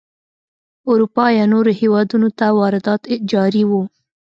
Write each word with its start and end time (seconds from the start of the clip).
اروپا 0.89 1.25
یا 1.37 1.45
نورو 1.53 1.71
هېوادونو 1.81 2.27
ته 2.37 2.45
واردات 2.59 3.01
جاري 3.31 3.63
وو. 3.69 3.81